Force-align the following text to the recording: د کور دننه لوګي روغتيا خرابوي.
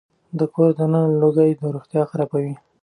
د 0.39 0.41
کور 0.53 0.69
دننه 0.77 1.01
لوګي 1.21 1.51
روغتيا 1.75 2.03
خرابوي. 2.11 2.53